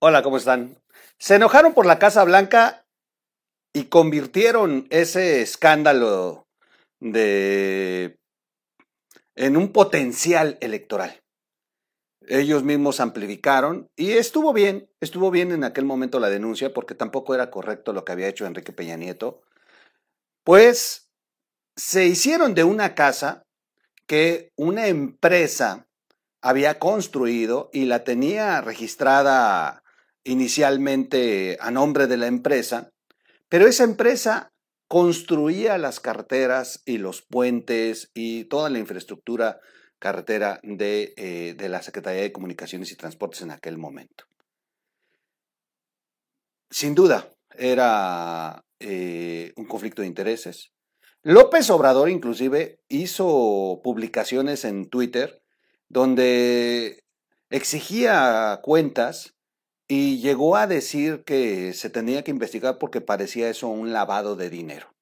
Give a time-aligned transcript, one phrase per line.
[0.00, 0.80] Hola, ¿cómo están?
[1.18, 2.86] Se enojaron por la Casa Blanca
[3.72, 6.46] y convirtieron ese escándalo
[7.00, 8.16] de
[9.34, 11.20] en un potencial electoral.
[12.28, 17.34] Ellos mismos amplificaron y estuvo bien, estuvo bien en aquel momento la denuncia porque tampoco
[17.34, 19.42] era correcto lo que había hecho Enrique Peña Nieto.
[20.44, 21.10] Pues
[21.74, 23.42] se hicieron de una casa
[24.06, 25.88] que una empresa
[26.40, 29.82] había construido y la tenía registrada
[30.28, 32.90] inicialmente a nombre de la empresa,
[33.48, 34.52] pero esa empresa
[34.86, 39.58] construía las carreteras y los puentes y toda la infraestructura
[39.98, 44.24] carretera de, eh, de la Secretaría de Comunicaciones y Transportes en aquel momento.
[46.70, 50.72] Sin duda, era eh, un conflicto de intereses.
[51.22, 55.42] López Obrador inclusive hizo publicaciones en Twitter
[55.88, 57.02] donde
[57.48, 59.37] exigía cuentas
[59.88, 64.50] y llegó a decir que se tenía que investigar porque parecía eso un lavado de
[64.50, 64.94] dinero.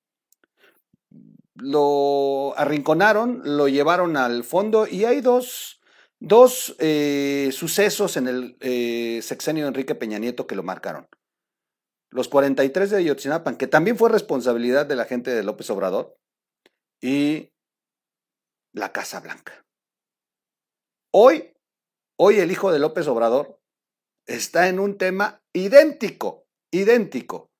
[1.55, 5.81] Lo arrinconaron, lo llevaron al fondo y hay dos,
[6.21, 11.09] dos eh, sucesos en el eh, sexenio de Enrique Peña Nieto que lo marcaron.
[12.11, 16.17] Los 43 de Ayotzinapan, que también fue responsabilidad de la gente de López Obrador,
[17.01, 17.53] y
[18.73, 19.65] la Casa Blanca.
[21.13, 21.55] Hoy,
[22.19, 23.61] hoy el hijo de López Obrador
[24.27, 27.51] está en un tema idéntico, idéntico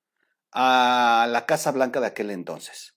[0.51, 2.95] a la Casa Blanca de aquel entonces.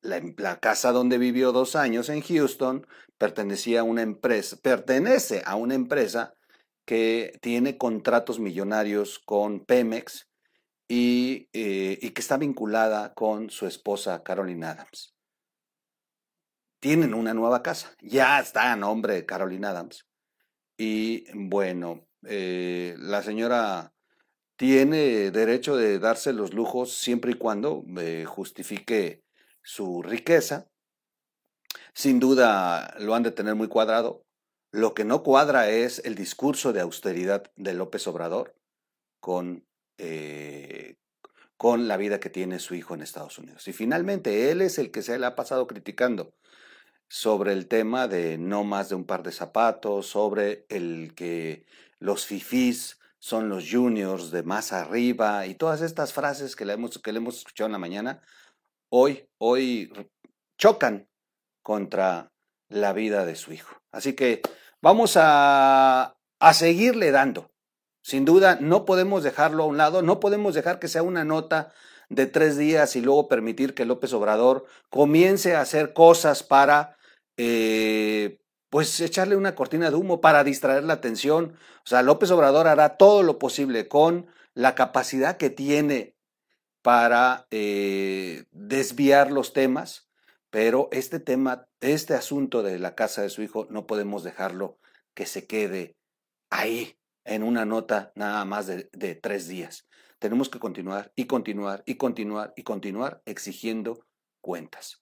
[0.00, 5.74] La, casa donde vivió dos años en Houston pertenecía a una empresa, pertenece a una
[5.74, 6.34] empresa
[6.84, 10.28] que tiene contratos millonarios con Pemex
[10.88, 15.14] y, eh, y que está vinculada con su esposa Caroline Adams.
[16.80, 20.06] Tienen una nueva casa, ya está a nombre de Caroline Adams.
[20.76, 23.92] Y bueno, eh, la señora
[24.56, 27.84] tiene derecho de darse los lujos siempre y cuando
[28.26, 29.24] justifique
[29.62, 30.68] su riqueza.
[31.92, 34.24] Sin duda lo han de tener muy cuadrado.
[34.70, 38.56] Lo que no cuadra es el discurso de austeridad de López Obrador
[39.20, 39.64] con,
[39.98, 40.96] eh,
[41.56, 43.66] con la vida que tiene su hijo en Estados Unidos.
[43.68, 46.34] Y finalmente, él es el que se le ha pasado criticando
[47.08, 51.66] sobre el tema de no más de un par de zapatos, sobre el que
[52.04, 56.98] los fifís son los juniors de más arriba y todas estas frases que le hemos,
[56.98, 58.20] que le hemos escuchado en la mañana,
[58.90, 59.90] hoy, hoy
[60.58, 61.08] chocan
[61.62, 62.30] contra
[62.68, 63.74] la vida de su hijo.
[63.90, 64.42] Así que
[64.82, 67.50] vamos a, a seguirle dando.
[68.02, 71.72] Sin duda, no podemos dejarlo a un lado, no podemos dejar que sea una nota
[72.10, 76.98] de tres días y luego permitir que López Obrador comience a hacer cosas para
[77.38, 78.43] eh,
[78.74, 81.56] pues echarle una cortina de humo para distraer la atención.
[81.84, 86.16] O sea, López Obrador hará todo lo posible con la capacidad que tiene
[86.82, 90.08] para eh, desviar los temas,
[90.50, 94.80] pero este tema, este asunto de la casa de su hijo, no podemos dejarlo
[95.14, 95.94] que se quede
[96.50, 99.86] ahí en una nota nada más de, de tres días.
[100.18, 104.04] Tenemos que continuar y continuar y continuar y continuar exigiendo
[104.40, 105.00] cuentas.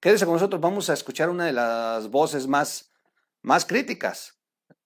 [0.00, 2.87] Quédese con nosotros, vamos a escuchar una de las voces más
[3.42, 4.38] más críticas.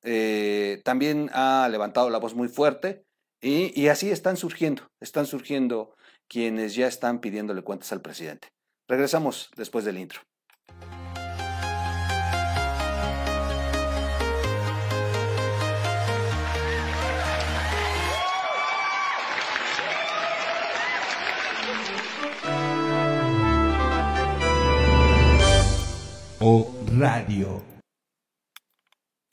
[0.03, 3.05] Eh, también ha levantado la voz muy fuerte
[3.41, 5.95] y, y así están surgiendo, están surgiendo
[6.29, 8.49] quienes ya están pidiéndole cuentas al presidente.
[8.89, 10.21] Regresamos después del intro.
[26.45, 27.72] O Radio.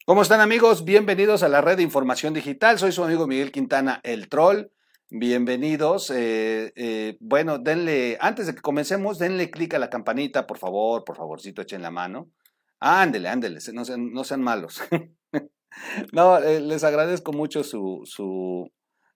[0.10, 0.86] ¿Cómo están amigos?
[0.86, 2.80] Bienvenidos a la red de información digital.
[2.80, 4.72] Soy su amigo Miguel Quintana, el troll.
[5.12, 6.10] Bienvenidos.
[6.10, 11.04] Eh, eh, bueno, denle, antes de que comencemos, denle clic a la campanita, por favor,
[11.04, 12.32] por favorcito, echen la mano.
[12.80, 14.82] Ándele, ándele, no sean, malos.
[16.12, 18.68] no, eh, les agradezco mucho su, su,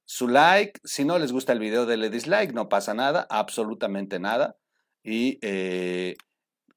[0.05, 0.79] su like.
[0.83, 4.57] Si no les gusta el video, denle dislike, no pasa nada, absolutamente nada.
[5.03, 5.39] Y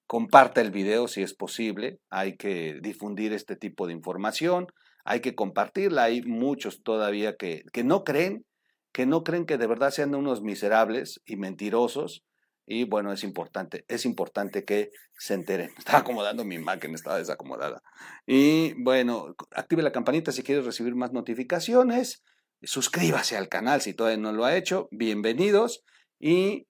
[0.06, 1.98] Comparte el video si es posible.
[2.10, 4.68] Hay que difundir este tipo de información.
[5.04, 6.04] Hay que compartirla.
[6.04, 8.44] Hay muchos todavía que, que no creen,
[8.92, 12.24] que no creen que de verdad sean unos miserables y mentirosos.
[12.66, 15.70] Y bueno, es importante, es importante que se enteren.
[15.78, 17.82] Estaba acomodando mi máquina, estaba desacomodada.
[18.26, 22.22] Y bueno, active la campanita si quieres recibir más notificaciones.
[22.62, 24.88] Suscríbase al canal si todavía no lo ha hecho.
[24.90, 25.84] Bienvenidos.
[26.18, 26.66] Y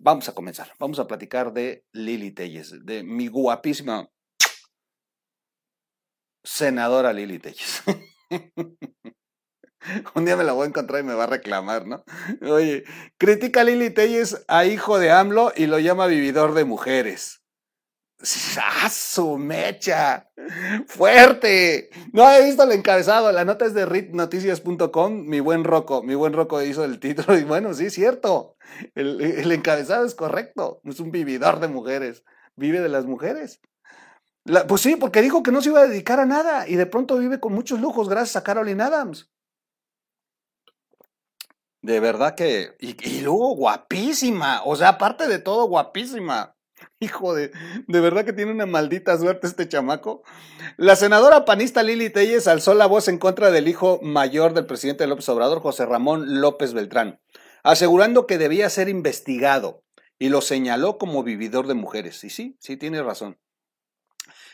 [0.00, 0.72] Vamos a comenzar.
[0.78, 4.08] Vamos a platicar de Lili Telles, de mi guapísima
[6.44, 7.82] senadora Lili Telles.
[10.14, 12.04] Un día me la voy a encontrar y me va a reclamar, ¿no?
[12.42, 12.84] Oye,
[13.16, 17.42] critica a Lili Telles a hijo de AMLO y lo llama vividor de mujeres.
[18.60, 20.28] ¡Ah, su mecha!
[20.86, 21.90] ¡Fuerte!
[22.12, 23.30] No he visto el encabezado.
[23.32, 25.26] La nota es de ritnoticias.com.
[25.26, 27.38] Mi buen Roco, mi buen Roco hizo el título.
[27.38, 28.56] Y bueno, sí, cierto.
[28.94, 30.80] El, el encabezado es correcto.
[30.84, 32.24] Es un vividor de mujeres.
[32.56, 33.60] Vive de las mujeres
[34.66, 37.18] pues sí, porque dijo que no se iba a dedicar a nada y de pronto
[37.18, 39.30] vive con muchos lujos gracias a Carolyn Adams.
[41.82, 42.76] De verdad que.
[42.80, 44.62] Y, luego guapísima.
[44.64, 46.56] O sea, aparte de todo, guapísima.
[47.00, 47.52] Hijo de.
[47.86, 50.22] De verdad que tiene una maldita suerte este chamaco.
[50.76, 55.06] La senadora panista Lili Telles alzó la voz en contra del hijo mayor del presidente
[55.06, 57.20] López Obrador, José Ramón López Beltrán,
[57.62, 59.84] asegurando que debía ser investigado
[60.18, 62.24] y lo señaló como vividor de mujeres.
[62.24, 63.38] Y sí, sí, tiene razón.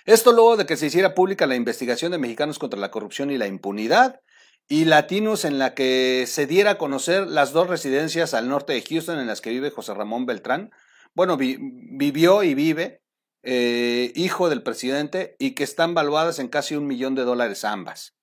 [0.05, 3.39] Esto luego de que se hiciera pública la investigación de mexicanos contra la corrupción y
[3.39, 4.21] la impunidad
[4.69, 8.83] y latinos en la que se diera a conocer las dos residencias al norte de
[8.83, 10.73] Houston en las que vive José Ramón Beltrán.
[11.15, 13.03] Bueno, vivió y vive,
[13.43, 18.17] eh, hijo del presidente, y que están valuadas en casi un millón de dólares ambas.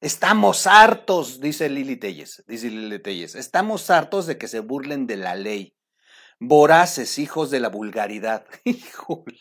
[0.00, 5.34] Estamos hartos, dice Lili dice Lili Telles, estamos hartos de que se burlen de la
[5.34, 5.76] ley.
[6.38, 8.46] Voraces, hijos de la vulgaridad.
[8.64, 9.40] Híjole.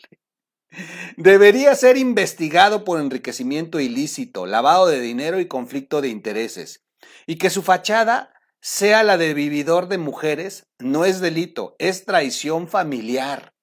[1.17, 6.85] Debería ser investigado por enriquecimiento ilícito, lavado de dinero y conflicto de intereses.
[7.25, 12.67] Y que su fachada sea la de vividor de mujeres no es delito, es traición
[12.67, 13.53] familiar.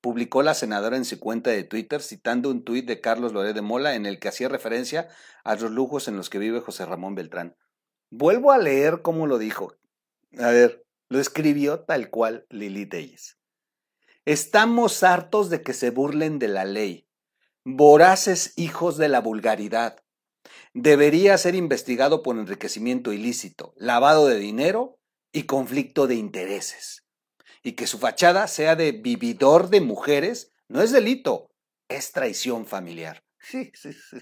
[0.00, 3.62] Publicó la senadora en su cuenta de Twitter citando un tuit de Carlos Loré de
[3.62, 5.08] Mola en el que hacía referencia
[5.42, 7.56] a los lujos en los que vive José Ramón Beltrán.
[8.10, 9.74] Vuelvo a leer cómo lo dijo.
[10.38, 13.38] A ver, lo escribió tal cual Lili Telles.
[14.24, 17.08] Estamos hartos de que se burlen de la ley.
[17.64, 20.04] Voraces hijos de la vulgaridad.
[20.74, 24.98] Debería ser investigado por enriquecimiento ilícito, lavado de dinero
[25.32, 27.04] y conflicto de intereses.
[27.62, 31.50] Y que su fachada sea de vividor de mujeres no es delito,
[31.88, 33.22] es traición familiar.
[33.38, 34.18] Sí, sí, sí.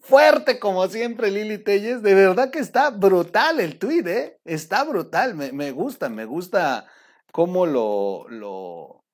[0.00, 4.38] Fuerte como siempre Lili Telles, de verdad que está brutal el tuit, ¿eh?
[4.44, 6.86] Está brutal, me, me gusta, me gusta
[7.32, 9.04] cómo lo, lo,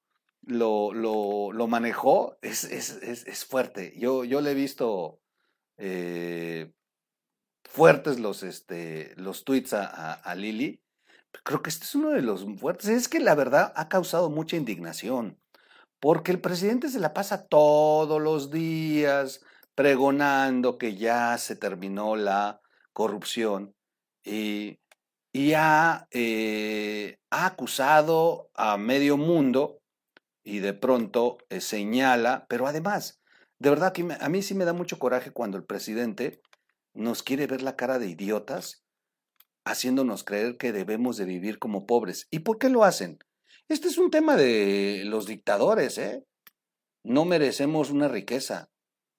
[0.43, 3.95] lo, lo, manejó, es, es, es, fuerte.
[3.97, 5.22] Yo, yo le he visto
[5.77, 6.73] eh,
[7.65, 10.83] fuertes los, este, los tweets a, a, Lili.
[11.45, 12.89] Creo que este es uno de los fuertes.
[12.89, 15.41] Es que la verdad ha causado mucha indignación,
[16.01, 19.41] porque el presidente se la pasa todos los días
[19.75, 22.61] pregonando que ya se terminó la
[22.93, 23.75] corrupción
[24.23, 24.79] y
[25.33, 29.81] y ha, eh, ha acusado a medio mundo
[30.45, 33.22] y de pronto eh, señala, pero además,
[33.63, 36.43] de verdad que a mí sí me da mucho coraje cuando el presidente
[36.95, 38.83] nos quiere ver la cara de idiotas,
[39.65, 42.27] haciéndonos creer que debemos de vivir como pobres.
[42.33, 43.21] ¿Y por qué lo hacen?
[43.69, 46.27] Este es un tema de los dictadores, ¿eh?
[47.05, 48.69] No merecemos una riqueza.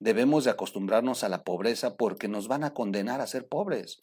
[0.01, 4.01] Debemos de acostumbrarnos a la pobreza porque nos van a condenar a ser pobres.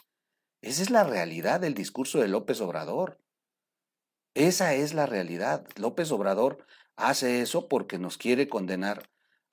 [0.62, 3.20] Esa es la realidad del discurso de López Obrador.
[4.32, 5.66] Esa es la realidad.
[5.76, 6.64] López Obrador
[6.96, 9.10] hace eso porque nos quiere condenar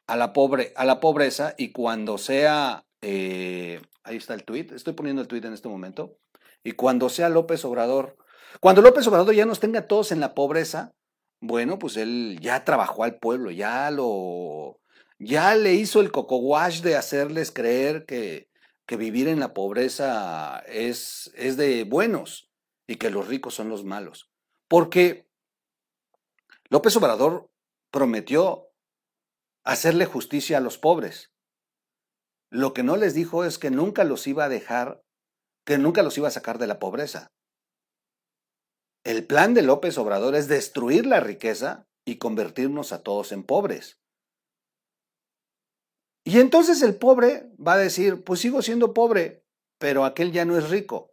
[0.08, 4.94] a la, pobre, a la pobreza y cuando sea, eh, ahí está el tuit, estoy
[4.94, 6.18] poniendo el tuit en este momento,
[6.64, 8.18] y cuando sea López Obrador,
[8.60, 10.94] cuando López Obrador ya nos tenga todos en la pobreza,
[11.40, 14.80] bueno, pues él ya trabajó al pueblo, ya lo,
[15.20, 18.50] ya le hizo el coco wash de hacerles creer que,
[18.86, 22.50] que vivir en la pobreza es, es de buenos
[22.88, 24.32] y que los ricos son los malos.
[24.68, 25.28] Porque
[26.70, 27.50] López Obrador
[27.92, 28.67] prometió
[29.68, 31.34] hacerle justicia a los pobres.
[32.50, 35.04] Lo que no les dijo es que nunca los iba a dejar,
[35.66, 37.28] que nunca los iba a sacar de la pobreza.
[39.04, 44.00] El plan de López Obrador es destruir la riqueza y convertirnos a todos en pobres.
[46.24, 49.44] Y entonces el pobre va a decir, pues sigo siendo pobre,
[49.80, 51.12] pero aquel ya no es rico.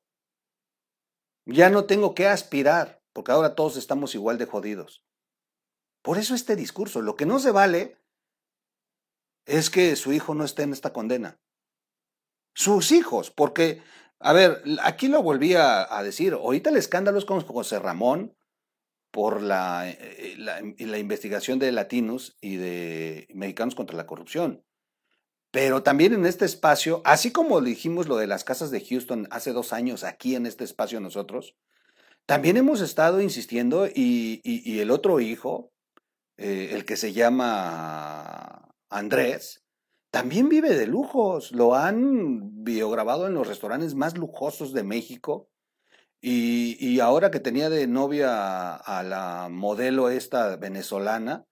[1.44, 5.04] Ya no tengo que aspirar, porque ahora todos estamos igual de jodidos.
[6.02, 8.03] Por eso este discurso, lo que no se vale
[9.46, 11.38] es que su hijo no esté en esta condena.
[12.54, 13.82] Sus hijos, porque,
[14.20, 18.36] a ver, aquí lo volví a, decir, ahorita el escándalo es con José Ramón
[19.10, 24.64] por la, eh, la, investigación de latinos y de mexicanos contra la corrupción.
[25.50, 29.52] Pero también en este espacio, así como dijimos lo de las casas de Houston hace
[29.52, 31.54] dos años aquí en este espacio nosotros,
[32.26, 34.40] también hemos estado insistiendo y,
[34.80, 35.72] el otro hijo,
[36.36, 39.64] eh, el que se llama Andrés,
[40.10, 41.52] también vive de lujos.
[41.52, 45.48] Lo han biograbado en los restaurantes más lujosos de México.
[46.20, 51.44] Y, ahora que tenía de novia a, la modelo esta venezolana,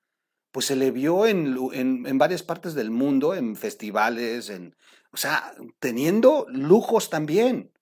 [0.50, 4.74] pues se le vio en, en, varias partes del mundo, en festivales, en,
[5.12, 7.72] o sea, teniendo lujos también.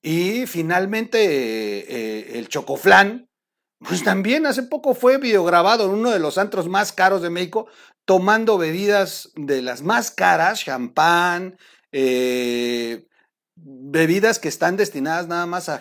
[0.00, 3.28] Y finalmente eh, el Chocoflán,
[3.78, 7.66] pues también hace poco fue videograbado en uno de los antros más caros de México,
[8.04, 11.56] tomando bebidas de las más caras, champán,
[11.92, 13.06] eh,
[13.54, 15.80] bebidas que están destinadas nada más a,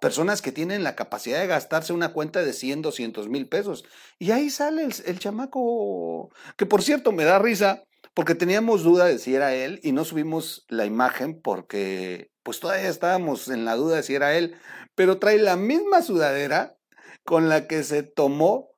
[0.00, 3.84] personas que tienen la capacidad de gastarse una cuenta de 100, 200 mil pesos.
[4.18, 9.18] Y ahí sale el, chamaco, que por cierto me da risa, porque teníamos duda de
[9.18, 13.96] si era él y no subimos la imagen porque pues todavía estábamos en la duda
[13.96, 14.56] de si era él,
[14.94, 16.76] pero trae la misma sudadera
[17.24, 18.71] con la que se tomó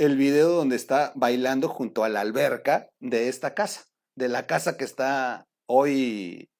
[0.00, 4.78] el video donde está bailando junto a la alberca de esta casa, de la casa
[4.78, 6.50] que está hoy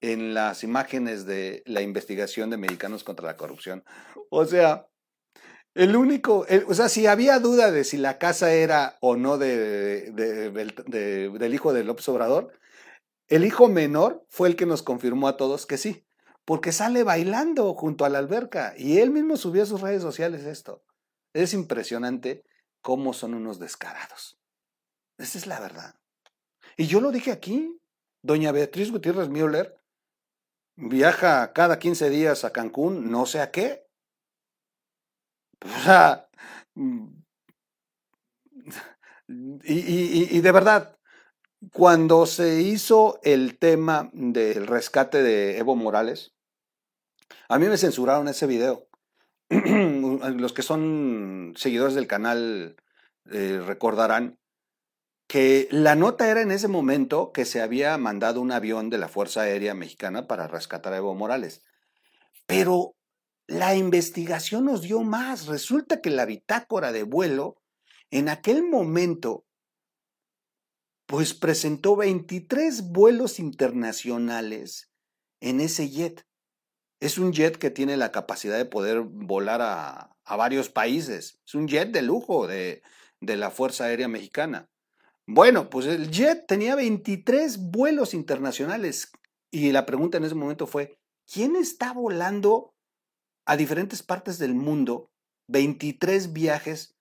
[0.00, 3.84] en las imágenes de la investigación de Mexicanos contra la Corrupción.
[4.30, 4.86] O sea,
[5.74, 10.10] el único, o sea, si había duda de si la casa era o no de,
[10.10, 12.58] del hijo de López Obrador,
[13.26, 16.06] el hijo menor fue el que nos confirmó a todos que sí,
[16.46, 20.44] porque sale bailando junto a la alberca y él mismo subió a sus redes sociales
[20.44, 20.82] esto.
[21.34, 22.44] Es impresionante
[22.80, 24.38] cómo son unos descarados.
[25.18, 25.94] Esa es la verdad.
[26.76, 27.74] Y yo lo dije aquí.
[28.22, 29.78] Doña Beatriz Gutiérrez Müller
[30.78, 33.86] viaja cada 15 días a Cancún, no sé a qué.
[35.64, 36.28] O sea,
[36.74, 37.08] mm,
[39.64, 40.96] y, de verdad,
[41.72, 46.34] cuando se hizo el tema del rescate de Evo Morales,
[47.48, 48.87] a mí me censuraron ese video.
[49.50, 52.76] Los que son seguidores del canal
[53.30, 54.38] eh, recordarán
[55.26, 59.08] que la nota era en ese momento que se había mandado un avión de la
[59.08, 61.62] Fuerza Aérea Mexicana para rescatar a Evo Morales.
[62.46, 62.94] Pero
[63.46, 65.46] la investigación nos dio más.
[65.46, 67.56] Resulta que la bitácora de vuelo
[68.10, 69.44] en aquel momento
[71.06, 74.90] pues presentó 23 vuelos internacionales
[75.40, 76.27] en ese jet.
[77.00, 81.40] Es un jet que tiene la capacidad de poder volar a, varios países.
[81.46, 82.82] Es un jet de lujo de,
[83.20, 84.68] de la Fuerza Aérea Mexicana.
[85.26, 89.12] Bueno, pues el jet tenía 23 vuelos internacionales
[89.50, 90.98] y la pregunta en ese momento fue,
[91.30, 92.74] ¿quién está volando
[93.46, 95.10] a diferentes partes del mundo
[95.48, 96.96] 23 viajes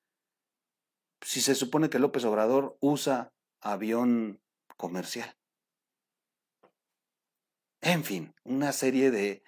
[1.21, 4.41] si se supone que López Obrador usa avión
[4.77, 5.37] comercial?
[7.81, 9.43] En fin, una serie de,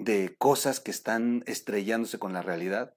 [0.00, 2.94] de cosas que están estrellándose con la realidad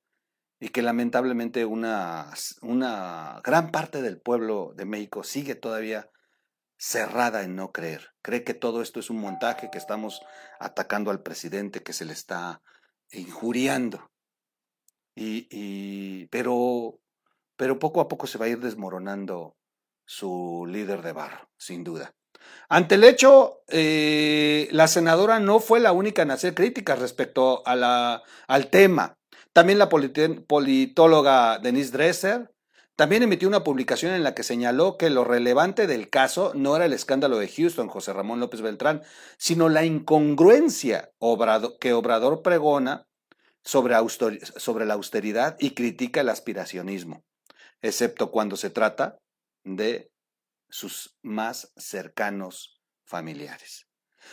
[0.60, 2.32] y que lamentablemente una,
[2.62, 6.10] una gran parte del pueblo de México sigue todavía
[6.78, 8.14] cerrada en no creer.
[8.22, 10.22] Cree que todo esto es un montaje, que estamos
[10.60, 12.62] atacando al presidente, que se le está
[13.12, 14.10] injuriando.
[15.14, 17.00] Y, pero,
[17.58, 19.58] pero poco a poco se va a ir desmoronando
[20.06, 22.16] su líder de barro, sin duda.
[22.70, 27.76] Ante el hecho, eh, la senadora no fue la única en hacer críticas respecto a
[27.76, 29.18] la, al tema.
[29.54, 32.50] También la politóloga Denise Dresser
[32.96, 36.86] también emitió una publicación en la que señaló que lo relevante del caso no era
[36.86, 39.02] el escándalo de Houston, José Ramón López Beltrán,
[39.38, 41.12] sino la incongruencia
[41.80, 43.08] que Obrador pregona
[43.64, 43.96] sobre,
[44.46, 47.24] sobre la austeridad y critica el aspiracionismo,
[47.82, 49.18] excepto cuando se trata
[49.64, 50.12] de
[50.74, 53.88] sus más cercanos familiares.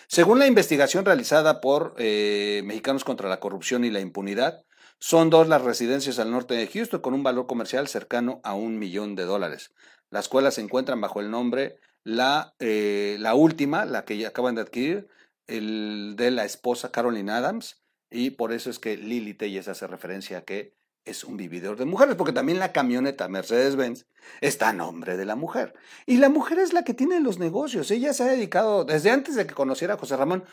[0.09, 4.65] Según la investigación realizada por eh, Mexicanos contra la Corrupción y la Impunidad,
[4.99, 8.79] son dos las residencias al norte de Houston con un valor comercial cercano a un
[8.79, 9.75] millón de dólares.
[10.09, 14.55] Las escuelas se encuentran bajo el nombre la, eh, la última, la que ya acaban
[14.55, 15.09] de adquirir,
[15.47, 20.39] el de la esposa Carolyn Adams, y por eso es que Lily Telles hace referencia
[20.39, 24.07] a que es un vividor de mujeres, porque también la camioneta Mercedes-Benz
[24.41, 25.75] está a nombre de la mujer.
[26.07, 27.91] Y la mujer es la que tiene los negocios.
[27.91, 30.45] Ella se ha dedicado, desde antes de que conociera a José Ramón,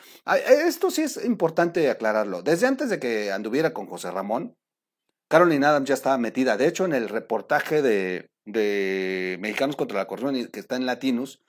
[0.47, 4.55] esto sí es importante aclararlo, desde antes de que anduviera con José Ramón,
[5.27, 6.57] Carolyn Adams ya estaba metida.
[6.57, 8.29] De hecho, en el reportaje de,
[9.39, 11.41] Mexicanos contra la Corrupción, que está en Latinus,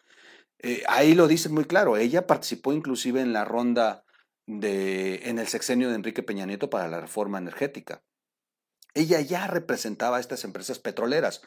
[0.59, 1.97] eh, ahí lo dice muy claro.
[1.97, 4.05] Ella participó inclusive en la ronda
[4.47, 8.03] de, en el sexenio de Enrique Peña Nieto para la reforma energética.
[8.95, 11.43] Ella ya representaba a estas empresas petroleras.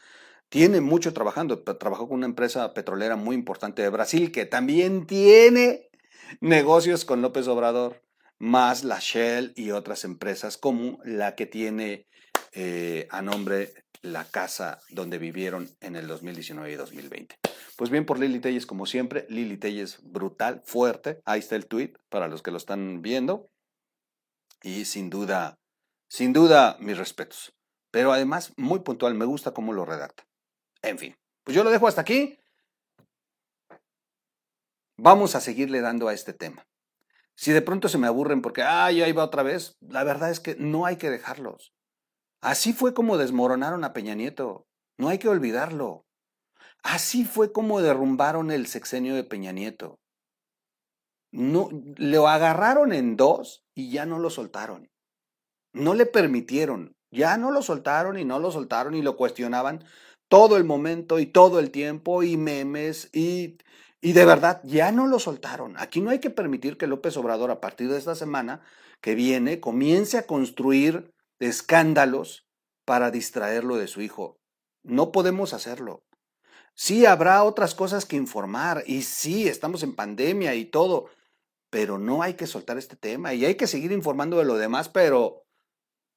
[0.49, 1.63] Tiene mucho trabajando.
[1.63, 5.89] Trabajó con una empresa petrolera muy importante de Brasil que también tiene
[6.39, 8.01] negocios con López Obrador,
[8.37, 12.07] más la Shell y otras empresas como la que tiene
[12.53, 17.35] eh, a nombre la casa donde vivieron en el 2019 y 2020.
[17.75, 21.21] Pues bien, por Lili Telles, como siempre, Lili Telles brutal, fuerte.
[21.25, 23.49] Ahí está el tweet para los que lo están viendo.
[24.63, 25.59] Y sin duda,
[26.11, 27.53] sin duda, mis respetos.
[27.89, 30.27] Pero además, muy puntual, me gusta cómo lo redacta.
[30.81, 31.15] En fin,
[31.45, 32.37] pues yo lo dejo hasta aquí.
[34.97, 36.67] Vamos a seguirle dando a este tema.
[37.33, 40.41] Si de pronto se me aburren porque, ay, ahí va otra vez, la verdad es
[40.41, 41.73] que no hay que dejarlos.
[42.41, 44.67] Así fue como desmoronaron a Peña Nieto.
[44.97, 46.05] No hay que olvidarlo.
[46.83, 50.01] Así fue como derrumbaron el sexenio de Peña Nieto.
[51.31, 54.90] No, lo agarraron en dos y ya no lo soltaron.
[55.73, 56.95] No le permitieron.
[57.11, 59.83] Ya no lo soltaron y no lo soltaron y lo cuestionaban
[60.29, 63.57] todo el momento y todo el tiempo y memes y,
[63.99, 65.75] y de verdad ya no lo soltaron.
[65.77, 68.61] Aquí no hay que permitir que López Obrador a partir de esta semana
[69.01, 72.47] que viene comience a construir escándalos
[72.85, 74.37] para distraerlo de su hijo.
[74.83, 76.03] No podemos hacerlo.
[76.75, 81.09] Sí, habrá otras cosas que informar y sí, estamos en pandemia y todo,
[81.69, 84.89] pero no hay que soltar este tema y hay que seguir informando de lo demás,
[84.89, 85.40] pero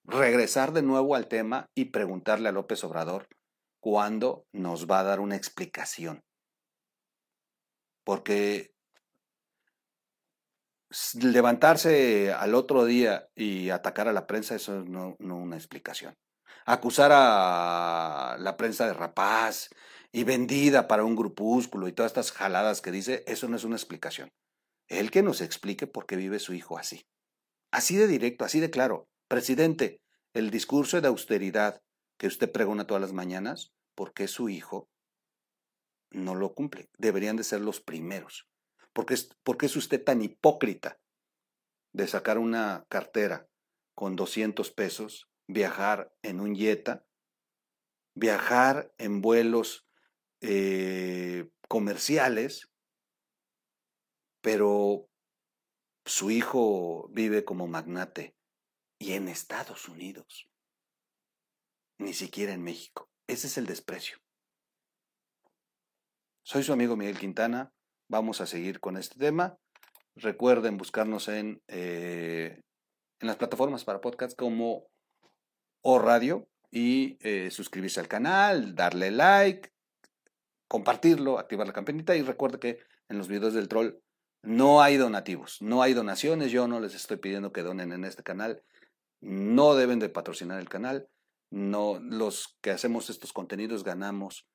[0.04, 3.28] regresar de nuevo al tema y preguntarle a López Obrador
[3.80, 6.22] cuándo nos va a dar una explicación.
[8.04, 8.74] Porque
[11.20, 16.14] levantarse al otro día y atacar a la prensa, eso es no, no una explicación.
[16.66, 19.70] Acusar a la prensa de rapaz
[20.12, 23.76] y vendida para un grupúsculo y todas estas jaladas que dice, eso no es una
[23.76, 24.30] explicación.
[24.88, 27.06] Él que nos explique por qué vive su hijo así.
[27.70, 29.08] Así de directo, así de claro.
[29.34, 30.00] Presidente,
[30.32, 31.82] el discurso de austeridad
[32.18, 34.88] que usted pregona todas las mañanas, ¿por qué su hijo
[36.12, 36.88] no lo cumple?
[36.98, 38.48] Deberían de ser los primeros.
[38.92, 39.14] ¿Por qué,
[39.66, 41.00] es usted tan hipócrita
[41.92, 43.48] de sacar una cartera
[43.96, 47.04] con 200 pesos, viajar en un Jetta,
[48.14, 49.84] viajar en vuelos
[50.42, 52.70] eh, comerciales,
[54.40, 55.08] pero
[56.04, 58.33] su hijo vive como magnate
[59.04, 60.48] y en Estados Unidos,
[61.98, 63.10] ni siquiera en México.
[63.26, 64.16] Ese es el desprecio.
[66.42, 67.70] Soy su amigo Miguel Quintana.
[68.08, 69.58] Vamos a seguir con este tema.
[70.16, 72.62] Recuerden buscarnos en, eh,
[73.20, 74.86] en las plataformas para podcast como
[75.82, 79.70] O Radio y eh, suscribirse al canal, darle like,
[80.66, 82.78] compartirlo, activar la campanita y recuerde que
[83.10, 83.98] en los videos del troll
[84.40, 88.22] no hay donativos, no hay donaciones, yo no les estoy pidiendo que donen en este
[88.22, 88.62] canal,
[89.24, 91.08] no deben de patrocinar el canal,
[91.50, 94.46] no los que hacemos estos contenidos ganamos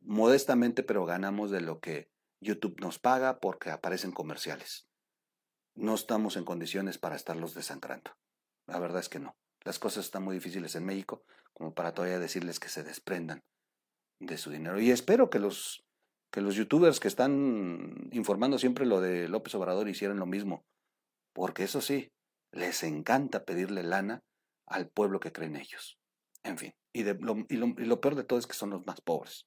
[0.00, 2.08] modestamente, pero ganamos de lo que
[2.40, 4.88] YouTube nos paga porque aparecen comerciales.
[5.74, 8.10] No estamos en condiciones para estarlos desangrando.
[8.66, 9.36] La verdad es que no.
[9.64, 13.44] Las cosas están muy difíciles en México como para todavía decirles que se desprendan
[14.18, 14.80] de su dinero.
[14.80, 15.84] Y espero que los,
[16.32, 20.64] que los youtubers que están informando siempre lo de López Obrador hicieran lo mismo.
[21.32, 22.10] Porque eso sí,
[22.52, 24.22] les encanta pedirle lana
[24.66, 25.98] al pueblo que creen ellos.
[26.44, 29.46] En fin, y, lo, peor de todo es que son los más pobres.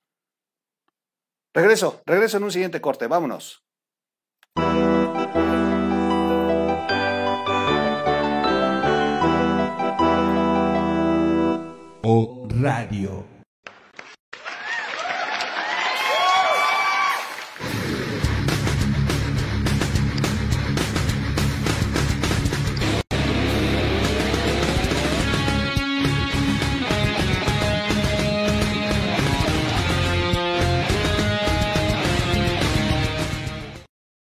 [1.54, 3.64] Regreso, regreso en un siguiente corte, vámonos.
[12.08, 13.35] O Radio.